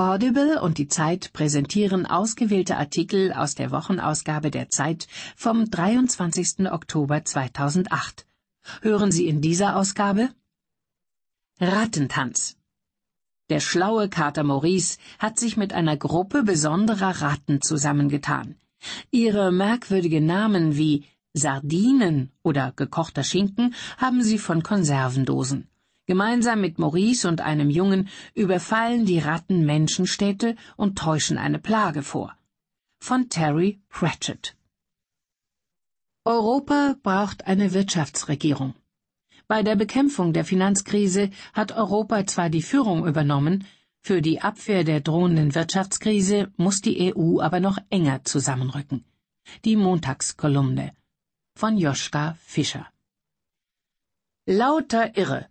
Audible 0.00 0.62
und 0.62 0.78
die 0.78 0.88
Zeit 0.88 1.30
präsentieren 1.34 2.06
ausgewählte 2.06 2.78
Artikel 2.78 3.34
aus 3.34 3.54
der 3.54 3.70
Wochenausgabe 3.70 4.50
der 4.50 4.70
Zeit 4.70 5.06
vom 5.36 5.70
23. 5.70 6.72
Oktober 6.72 7.22
2008. 7.22 8.26
Hören 8.80 9.12
Sie 9.12 9.28
in 9.28 9.42
dieser 9.42 9.76
Ausgabe 9.76 10.30
Rattentanz. 11.60 12.56
Der 13.50 13.60
schlaue 13.60 14.08
Kater 14.08 14.42
Maurice 14.42 14.96
hat 15.18 15.38
sich 15.38 15.58
mit 15.58 15.74
einer 15.74 15.98
Gruppe 15.98 16.44
besonderer 16.44 17.20
Ratten 17.20 17.60
zusammengetan. 17.60 18.56
Ihre 19.10 19.52
merkwürdigen 19.52 20.24
Namen 20.24 20.78
wie 20.78 21.04
Sardinen 21.34 22.32
oder 22.42 22.72
gekochter 22.74 23.22
Schinken 23.22 23.74
haben 23.98 24.22
sie 24.22 24.38
von 24.38 24.62
Konservendosen. 24.62 25.69
Gemeinsam 26.10 26.60
mit 26.60 26.80
Maurice 26.80 27.28
und 27.28 27.40
einem 27.40 27.70
Jungen 27.70 28.08
überfallen 28.34 29.06
die 29.06 29.20
Ratten 29.20 29.64
Menschenstädte 29.64 30.56
und 30.76 30.98
täuschen 30.98 31.38
eine 31.38 31.60
Plage 31.60 32.02
vor. 32.02 32.36
Von 33.00 33.28
Terry 33.28 33.78
Pratchett. 33.88 34.56
Europa 36.24 36.96
braucht 37.04 37.46
eine 37.46 37.72
Wirtschaftsregierung. 37.74 38.74
Bei 39.46 39.62
der 39.62 39.76
Bekämpfung 39.76 40.32
der 40.32 40.44
Finanzkrise 40.44 41.30
hat 41.52 41.70
Europa 41.70 42.26
zwar 42.26 42.50
die 42.50 42.62
Führung 42.70 43.06
übernommen, 43.06 43.64
für 44.02 44.20
die 44.20 44.40
Abwehr 44.40 44.82
der 44.82 45.00
drohenden 45.00 45.54
Wirtschaftskrise 45.54 46.50
muss 46.56 46.80
die 46.80 47.14
EU 47.14 47.40
aber 47.40 47.60
noch 47.60 47.78
enger 47.88 48.24
zusammenrücken. 48.24 49.04
Die 49.64 49.76
Montagskolumne 49.76 50.90
von 51.54 51.78
Joschka 51.78 52.36
Fischer. 52.40 52.88
Lauter 54.46 55.16
Irre. 55.16 55.49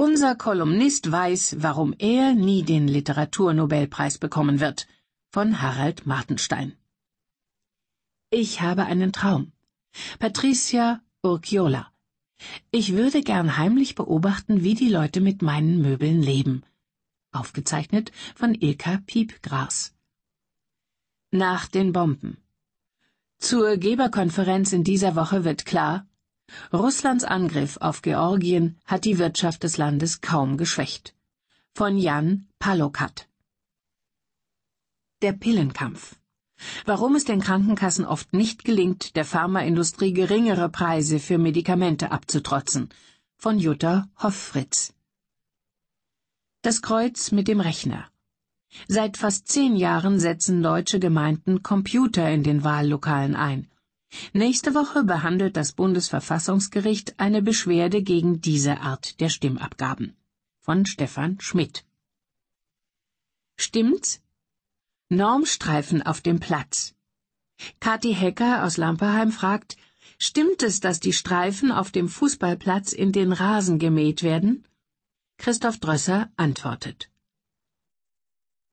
Unser 0.00 0.36
Kolumnist 0.36 1.10
weiß, 1.10 1.56
warum 1.58 1.92
er 1.98 2.32
nie 2.32 2.62
den 2.62 2.86
Literaturnobelpreis 2.86 4.18
bekommen 4.18 4.60
wird. 4.60 4.86
Von 5.28 5.60
Harald 5.60 6.06
Martenstein. 6.06 6.76
Ich 8.30 8.60
habe 8.60 8.84
einen 8.84 9.12
Traum. 9.12 9.50
Patricia 10.20 11.00
Urquiola. 11.24 11.90
Ich 12.70 12.92
würde 12.92 13.22
gern 13.22 13.56
heimlich 13.56 13.96
beobachten, 13.96 14.62
wie 14.62 14.74
die 14.74 14.88
Leute 14.88 15.20
mit 15.20 15.42
meinen 15.42 15.82
Möbeln 15.82 16.22
leben. 16.22 16.62
Aufgezeichnet 17.32 18.12
von 18.36 18.54
Ilka 18.54 19.00
Piepgras. 19.04 19.96
Nach 21.32 21.66
den 21.66 21.92
Bomben. 21.92 22.36
Zur 23.38 23.76
Geberkonferenz 23.76 24.72
in 24.72 24.84
dieser 24.84 25.16
Woche 25.16 25.42
wird 25.42 25.66
klar, 25.66 26.06
Russlands 26.72 27.24
Angriff 27.24 27.78
auf 27.78 28.02
Georgien 28.02 28.76
hat 28.84 29.04
die 29.04 29.18
Wirtschaft 29.18 29.62
des 29.62 29.76
Landes 29.76 30.20
kaum 30.20 30.56
geschwächt. 30.56 31.14
Von 31.74 31.98
Jan 31.98 32.46
Palokat. 32.58 33.28
Der 35.22 35.32
Pillenkampf. 35.32 36.16
Warum 36.84 37.14
es 37.14 37.24
den 37.24 37.40
Krankenkassen 37.40 38.04
oft 38.04 38.32
nicht 38.32 38.64
gelingt, 38.64 39.14
der 39.16 39.24
Pharmaindustrie 39.24 40.12
geringere 40.12 40.68
Preise 40.68 41.18
für 41.20 41.38
Medikamente 41.38 42.10
abzutrotzen. 42.10 42.88
Von 43.36 43.58
Jutta 43.58 44.08
Hoffritz. 44.22 44.92
Das 46.62 46.82
Kreuz 46.82 47.30
mit 47.30 47.46
dem 47.46 47.60
Rechner. 47.60 48.10
Seit 48.88 49.16
fast 49.16 49.48
zehn 49.48 49.76
Jahren 49.76 50.18
setzen 50.18 50.62
deutsche 50.62 50.98
Gemeinden 50.98 51.62
Computer 51.62 52.28
in 52.30 52.42
den 52.42 52.64
Wahllokalen 52.64 53.36
ein. 53.36 53.70
Nächste 54.32 54.74
Woche 54.74 55.04
behandelt 55.04 55.56
das 55.56 55.72
Bundesverfassungsgericht 55.72 57.18
eine 57.20 57.42
Beschwerde 57.42 58.02
gegen 58.02 58.40
diese 58.40 58.80
Art 58.80 59.20
der 59.20 59.28
Stimmabgaben. 59.28 60.16
Von 60.60 60.86
Stefan 60.86 61.40
Schmidt. 61.40 61.84
Stimmt's? 63.56 64.20
Normstreifen 65.10 66.02
auf 66.02 66.20
dem 66.20 66.40
Platz. 66.40 66.94
Kathi 67.80 68.14
Hecker 68.14 68.64
aus 68.64 68.76
Lamperheim 68.76 69.32
fragt, 69.32 69.76
stimmt 70.18 70.62
es, 70.62 70.80
dass 70.80 71.00
die 71.00 71.12
Streifen 71.12 71.72
auf 71.72 71.90
dem 71.90 72.08
Fußballplatz 72.08 72.92
in 72.92 73.12
den 73.12 73.32
Rasen 73.32 73.78
gemäht 73.78 74.22
werden? 74.22 74.64
Christoph 75.38 75.78
Drösser 75.78 76.30
antwortet. 76.36 77.10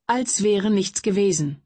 Als 0.07 0.44
wäre 0.44 0.69
nichts 0.69 1.02
gewesen. 1.02 1.62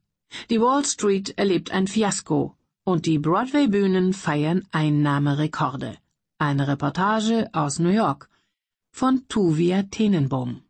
Die 0.48 0.60
Wall 0.60 0.84
Street 0.84 1.36
erlebt 1.36 1.72
ein 1.72 1.86
Fiasko 1.86 2.56
und 2.90 3.06
die 3.06 3.18
Broadway-Bühnen 3.18 4.12
feiern 4.12 4.66
Einnahmerekorde. 4.72 5.96
Eine 6.38 6.66
Reportage 6.66 7.48
aus 7.52 7.78
New 7.78 7.90
York 7.90 8.28
von 8.90 9.26
Tuvia 9.28 9.84
Tenenbaum. 9.84 10.62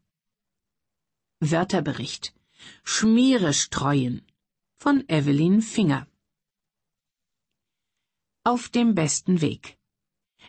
Wörterbericht 1.40 2.34
Schmiere 2.84 3.54
streuen 3.54 4.22
von 4.76 5.02
Evelyn 5.08 5.62
Finger. 5.62 6.06
Auf 8.44 8.68
dem 8.68 8.94
besten 8.94 9.40
Weg. 9.40 9.78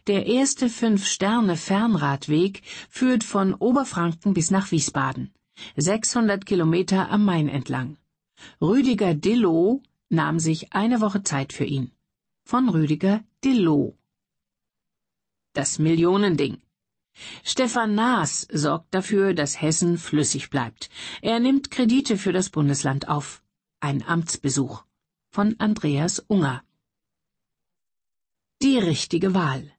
Der 0.08 0.26
erste 0.26 0.70
Fünf-Sterne-Fernradweg 0.70 2.64
führt 2.90 3.24
von 3.24 3.54
Oberfranken 3.54 4.34
bis 4.34 4.52
nach 4.52 4.72
Wiesbaden. 4.72 5.34
600 5.78 6.46
Kilometer 6.46 7.10
am 7.10 7.24
Main 7.24 7.48
entlang. 7.48 7.98
Rüdiger 8.62 9.14
Dillow 9.14 9.82
nahm 10.12 10.40
sich 10.40 10.74
eine 10.74 11.02
Woche 11.02 11.24
Zeit 11.24 11.54
für 11.54 11.66
ihn. 11.66 11.92
Von 12.44 12.70
Rüdiger 12.70 13.24
Dillow. 13.44 13.98
Das 15.54 15.80
Millionending. 15.80 16.62
Stefan 17.44 17.96
Naas 17.96 18.48
sorgt 18.52 18.94
dafür, 18.94 19.34
dass 19.34 19.62
Hessen 19.62 19.98
flüssig 19.98 20.50
bleibt. 20.50 20.90
Er 21.22 21.40
nimmt 21.40 21.72
Kredite 21.72 22.18
für 22.18 22.34
das 22.34 22.50
Bundesland 22.50 23.08
auf. 23.08 23.44
Ein 23.80 24.04
Amtsbesuch. 24.04 24.84
Von 25.30 25.56
Andreas 25.60 26.20
Unger. 26.20 26.64
Die 28.62 28.78
richtige 28.78 29.34
Wahl. 29.34 29.72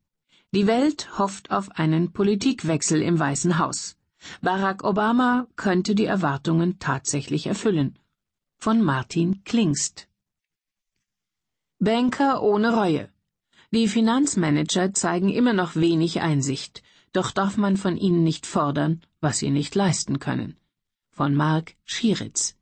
Die 0.54 0.66
Welt 0.66 1.18
hofft 1.18 1.50
auf 1.50 1.70
einen 1.72 2.12
Politikwechsel 2.12 3.00
im 3.00 3.18
Weißen 3.18 3.58
Haus. 3.58 3.96
Barack 4.40 4.84
Obama 4.84 5.46
könnte 5.56 5.94
die 5.94 6.04
Erwartungen 6.04 6.78
tatsächlich 6.78 7.46
erfüllen. 7.46 7.98
Von 8.58 8.82
Martin 8.82 9.44
Klingst. 9.44 10.08
Banker 11.84 12.44
ohne 12.44 12.76
Reue. 12.76 13.08
Die 13.72 13.88
Finanzmanager 13.88 14.94
zeigen 14.94 15.30
immer 15.30 15.52
noch 15.52 15.74
wenig 15.74 16.20
Einsicht, 16.20 16.80
doch 17.12 17.32
darf 17.32 17.56
man 17.56 17.76
von 17.76 17.96
ihnen 17.96 18.22
nicht 18.22 18.46
fordern, 18.46 19.02
was 19.20 19.38
sie 19.38 19.50
nicht 19.50 19.74
leisten 19.74 20.20
können. 20.20 20.56
Von 21.10 21.34
Mark 21.34 21.74
Schieritz. 21.84 22.54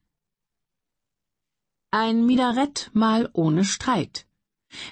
Ein 1.90 2.24
Minarett 2.24 2.90
mal 2.94 3.28
ohne 3.34 3.66
Streit. 3.66 4.26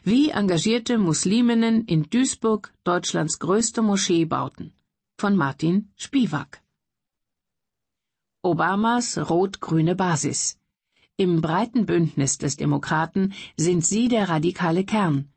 Wie 0.04 0.28
engagierte 0.28 0.98
Musliminnen 0.98 1.86
in 1.86 2.02
Duisburg 2.10 2.74
Deutschlands 2.84 3.38
größte 3.38 3.80
Moschee 3.80 4.26
bauten 4.26 4.74
von 5.16 5.36
Martin 5.36 5.90
Spivak. 5.96 6.60
Obamas 8.42 9.16
rot-grüne 9.16 9.94
Basis. 9.94 10.57
Im 11.20 11.40
breiten 11.40 11.84
Bündnis 11.84 12.38
des 12.38 12.56
Demokraten 12.56 13.32
sind 13.56 13.84
sie 13.84 14.06
der 14.06 14.28
radikale 14.28 14.84
Kern. 14.84 15.32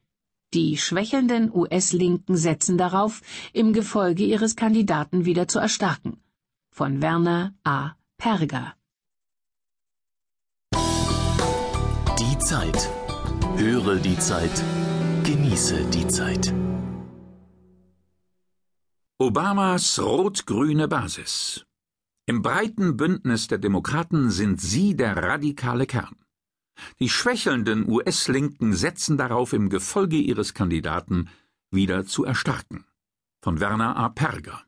Die 0.54 0.78
schwächelnden 0.78 1.52
US-Linken 1.52 2.38
setzen 2.38 2.78
darauf, 2.78 3.22
im 3.52 3.74
Gefolge 3.74 4.24
ihres 4.24 4.56
Kandidaten 4.56 5.26
wieder 5.26 5.48
zu 5.48 5.58
erstarken. 5.58 6.22
Von 6.70 7.02
Werner 7.02 7.56
A. 7.64 7.94
Perger. 8.18 8.76
Die 12.20 12.38
Zeit. 12.38 12.88
Höre 13.58 13.96
die 13.96 14.20
Zeit. 14.20 14.64
Genieße 15.24 15.86
die 15.86 16.08
Zeit. 16.08 16.54
Obamas 19.18 19.98
rot-grüne 20.00 20.88
Basis. 20.88 21.66
Im 22.32 22.42
breiten 22.42 22.96
Bündnis 22.96 23.48
der 23.48 23.58
Demokraten 23.58 24.30
sind 24.30 24.62
sie 24.62 24.96
der 24.96 25.18
radikale 25.18 25.86
Kern. 25.86 26.16
Die 27.02 27.10
schwächelnden 27.10 27.90
US-Linken 27.90 28.72
setzen 28.72 29.18
darauf, 29.18 29.52
im 29.52 29.68
Gefolge 29.68 30.16
ihres 30.16 30.54
Kandidaten 30.54 31.28
wieder 31.72 32.06
zu 32.06 32.24
erstarken. 32.24 32.86
Von 33.44 33.60
Werner 33.60 33.98
A. 33.98 34.08
Perger. 34.08 34.64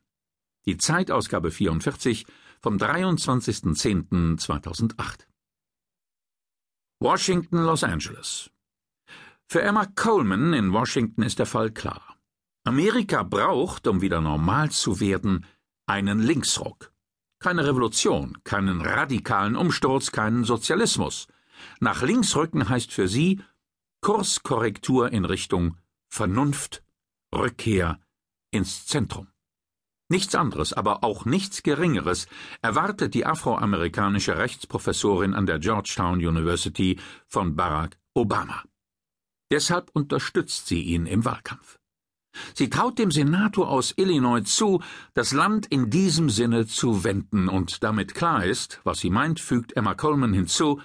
Die 0.66 0.76
Zeitausgabe 0.76 1.52
44 1.52 2.26
vom 2.60 2.76
23.10.2008. 2.76 5.26
Washington, 7.00 7.64
Los 7.64 7.86
Angeles. 7.86 8.52
Für 9.48 9.62
Emma 9.62 9.86
Coleman 9.86 10.52
in 10.52 10.74
Washington 10.74 11.24
ist 11.24 11.40
der 11.40 11.46
Fall 11.46 11.72
klar. 11.72 12.18
Amerika 12.66 13.24
braucht, 13.24 13.88
um 13.88 14.02
wieder 14.02 14.20
normal 14.20 14.72
zu 14.72 15.00
werden, 15.00 15.46
einen 15.86 16.20
Linksruck. 16.20 16.93
Keine 17.44 17.66
Revolution, 17.66 18.38
keinen 18.46 18.80
radikalen 18.80 19.58
Umsturz, 19.58 20.14
keinen 20.14 20.46
Sozialismus. 20.46 21.28
Nach 21.82 22.02
links 22.02 22.38
rücken 22.38 22.70
heißt 22.70 22.94
für 22.94 23.10
sie 23.10 23.42
Kurskorrektur 24.00 25.12
in 25.12 25.26
Richtung 25.26 25.76
Vernunft, 26.08 26.86
Rückkehr 27.36 28.00
ins 28.52 28.86
Zentrum. 28.86 29.28
Nichts 30.08 30.36
anderes, 30.36 30.72
aber 30.72 31.04
auch 31.04 31.26
nichts 31.26 31.64
Geringeres 31.64 32.28
erwartet 32.62 33.14
die 33.14 33.26
afroamerikanische 33.26 34.38
Rechtsprofessorin 34.38 35.34
an 35.34 35.46
der 35.46 35.60
Georgetown 35.60 36.20
University 36.20 36.98
von 37.28 37.58
Barack 37.58 37.98
Obama. 38.14 38.64
Deshalb 39.52 39.90
unterstützt 39.92 40.68
sie 40.68 40.82
ihn 40.82 41.08
im 41.08 41.26
Wahlkampf. 41.26 41.78
Sie 42.54 42.70
traut 42.70 43.00
dem 43.00 43.12
Senator 43.12 43.70
aus 43.70 43.94
Illinois 43.98 44.44
zu, 44.44 44.82
das 45.14 45.34
Land 45.34 45.66
in 45.68 45.90
diesem 45.90 46.30
Sinne 46.30 46.68
zu 46.68 47.04
wenden, 47.04 47.48
und 47.48 47.84
damit 47.84 48.16
klar 48.16 48.46
ist, 48.46 48.80
was 48.84 49.00
sie 49.00 49.10
meint, 49.10 49.40
fügt 49.40 49.76
Emma 49.76 49.94
Coleman 49.94 50.34
hinzu, 50.34 50.82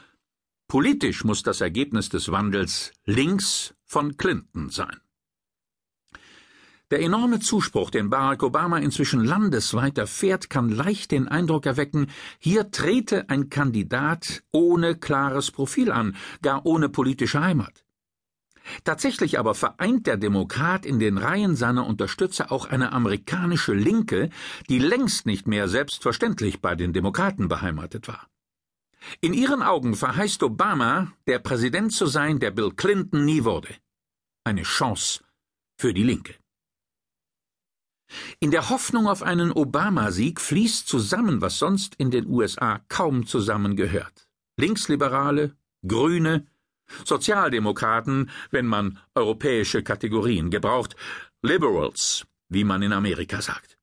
politisch 0.69 1.25
muss 1.25 1.43
das 1.43 1.61
Ergebnis 1.61 2.09
des 2.09 2.31
Wandels 2.31 2.93
links 3.05 3.75
von 3.85 4.17
Clinton 4.17 4.71
sein. 4.71 5.01
Der 6.91 7.03
enorme 7.03 7.39
Zuspruch, 7.39 7.91
den 7.91 8.09
Barack 8.09 8.43
Obama 8.43 8.79
inzwischen 8.79 9.23
landesweit 9.23 9.99
erfährt, 9.99 10.49
kann 10.49 10.71
leicht 10.71 11.11
den 11.11 11.29
Eindruck 11.29 11.67
erwecken, 11.67 12.07
hier 12.39 12.71
trete 12.71 13.29
ein 13.29 13.51
Kandidat 13.51 14.43
ohne 14.53 14.95
klares 14.95 15.51
Profil 15.51 15.93
an, 15.93 16.17
gar 16.41 16.65
ohne 16.65 16.89
politische 16.89 17.43
Heimat. 17.43 17.85
Tatsächlich 18.85 19.39
aber 19.39 19.55
vereint 19.55 20.07
der 20.07 20.17
Demokrat 20.17 20.87
in 20.87 20.99
den 20.99 21.19
Reihen 21.19 21.57
seiner 21.57 21.87
Unterstützer 21.87 22.53
auch 22.53 22.67
eine 22.67 22.93
amerikanische 22.93 23.75
Linke, 23.75 24.31
die 24.69 24.79
längst 24.79 25.27
nicht 25.27 25.47
mehr 25.47 25.69
selbstverständlich 25.69 26.61
bei 26.61 26.75
den 26.75 26.93
Demokraten 26.93 27.49
beheimatet 27.49 28.09
war. 28.09 28.29
In 29.21 29.33
ihren 29.33 29.63
Augen 29.63 29.95
verheißt 29.95 30.43
Obama, 30.43 31.13
der 31.27 31.39
Präsident 31.39 31.93
zu 31.93 32.07
sein, 32.07 32.41
der 32.41 32.51
Bill 32.51 32.73
Clinton 32.73 33.25
nie 33.25 33.45
wurde. 33.45 33.75
Eine 34.45 34.63
Chance 34.63 35.23
für 35.77 35.95
die 35.95 36.03
Linke. 36.03 36.35
In 38.41 38.51
der 38.51 38.71
Hoffnung 38.71 39.07
auf 39.07 39.23
einen 39.23 39.53
Obama-Sieg 39.53 40.41
fließt 40.41 40.89
zusammen, 40.89 41.41
was 41.41 41.59
sonst 41.59 41.95
in 41.97 42.11
den 42.11 42.27
USA 42.27 42.81
kaum 42.89 43.27
zusammengehört. 43.27 44.29
Linksliberale, 44.57 45.57
Grüne, 45.87 46.47
Sozialdemokraten, 47.05 48.31
wenn 48.51 48.67
man 48.67 48.99
europäische 49.15 49.83
Kategorien 49.83 50.51
gebraucht, 50.51 50.97
Liberals, 51.43 52.27
wie 52.49 52.65
man 52.65 52.83
in 52.83 52.93
Amerika 52.93 53.41
sagt. 53.43 53.79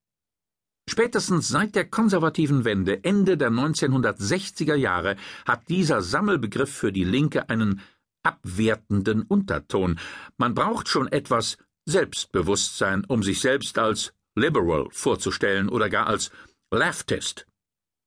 Spätestens 0.87 1.47
seit 1.47 1.75
der 1.75 1.89
konservativen 1.89 2.63
Wende 2.63 3.03
Ende 3.03 3.37
der 3.37 3.49
1960er 3.49 4.75
Jahre 4.75 5.15
hat 5.45 5.67
dieser 5.69 6.01
Sammelbegriff 6.01 6.71
für 6.71 6.91
die 6.91 7.03
Linke 7.03 7.49
einen 7.49 7.81
abwertenden 8.23 9.23
Unterton. 9.23 9.99
Man 10.37 10.53
braucht 10.53 10.87
schon 10.87 11.07
etwas 11.07 11.57
Selbstbewusstsein, 11.85 13.05
um 13.05 13.23
sich 13.23 13.39
selbst 13.39 13.77
als 13.77 14.13
liberal 14.35 14.87
vorzustellen 14.91 15.69
oder 15.69 15.89
gar 15.89 16.07
als 16.07 16.31
leftist, 16.71 17.47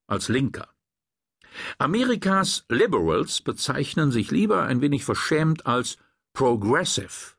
als 0.08 0.28
Linker. 0.28 0.68
Amerikas 1.78 2.64
Liberals 2.68 3.40
bezeichnen 3.40 4.10
sich 4.10 4.30
lieber 4.30 4.64
ein 4.64 4.80
wenig 4.80 5.04
verschämt 5.04 5.66
als 5.66 5.96
Progressive. 6.32 7.34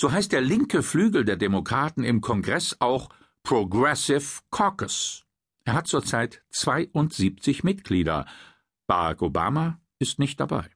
So 0.00 0.12
heißt 0.12 0.32
der 0.32 0.40
linke 0.40 0.82
Flügel 0.82 1.24
der 1.24 1.36
Demokraten 1.36 2.04
im 2.04 2.20
Kongress 2.20 2.76
auch 2.80 3.10
Progressive 3.42 4.40
Caucus. 4.50 5.24
Er 5.64 5.74
hat 5.74 5.86
zurzeit 5.86 6.42
72 6.50 7.64
Mitglieder. 7.64 8.26
Barack 8.86 9.22
Obama 9.22 9.78
ist 9.98 10.18
nicht 10.18 10.40
dabei. 10.40 10.70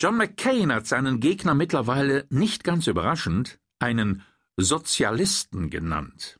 John 0.00 0.16
McCain 0.16 0.72
hat 0.72 0.86
seinen 0.86 1.20
Gegner 1.20 1.54
mittlerweile 1.54 2.26
nicht 2.30 2.64
ganz 2.64 2.86
überraschend 2.86 3.58
einen 3.78 4.22
Sozialisten 4.56 5.70
genannt. 5.70 6.37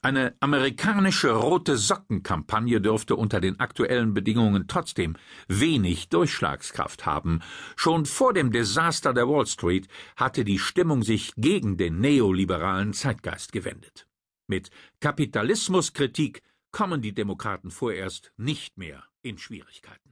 Eine 0.00 0.36
amerikanische 0.38 1.32
rote 1.32 1.76
Sockenkampagne 1.76 2.80
dürfte 2.80 3.16
unter 3.16 3.40
den 3.40 3.58
aktuellen 3.58 4.14
Bedingungen 4.14 4.68
trotzdem 4.68 5.16
wenig 5.48 6.08
Durchschlagskraft 6.08 7.04
haben. 7.04 7.40
Schon 7.74 8.06
vor 8.06 8.32
dem 8.32 8.52
Desaster 8.52 9.12
der 9.12 9.28
Wall 9.28 9.48
Street 9.48 9.88
hatte 10.14 10.44
die 10.44 10.60
Stimmung 10.60 11.02
sich 11.02 11.32
gegen 11.36 11.76
den 11.76 11.98
neoliberalen 11.98 12.92
Zeitgeist 12.92 13.50
gewendet. 13.50 14.06
Mit 14.46 14.70
Kapitalismuskritik 15.00 16.42
kommen 16.70 17.02
die 17.02 17.12
Demokraten 17.12 17.72
vorerst 17.72 18.32
nicht 18.36 18.78
mehr 18.78 19.02
in 19.22 19.36
Schwierigkeiten. 19.36 20.07